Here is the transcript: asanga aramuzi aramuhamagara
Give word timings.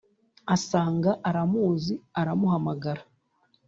asanga 0.55 1.11
aramuzi 1.29 1.93
aramuhamagara 2.19 3.01